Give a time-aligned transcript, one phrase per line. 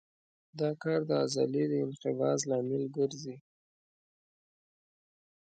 [0.59, 3.35] دا کار د عضلې د انقباض لامل ګرځي.